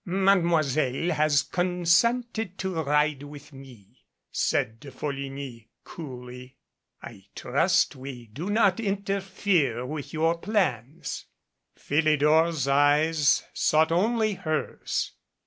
"Mademoiselle 0.03 1.11
has 1.11 1.43
consented 1.43 2.57
to 2.57 2.73
ride 2.81 3.21
with 3.21 3.53
me," 3.53 4.03
said 4.31 4.79
De 4.79 4.89
Folligny 4.89 5.69
coolly. 5.83 6.57
"I 7.03 7.25
trust 7.35 7.95
we 7.95 8.25
do 8.25 8.49
not 8.49 8.79
interfere 8.79 9.85
with 9.85 10.11
your 10.11 10.39
plans." 10.39 11.27
Philidor's 11.77 12.67
eyes 12.67 13.43
sought 13.53 13.91
only 13.91 14.33
hers. 14.33 15.11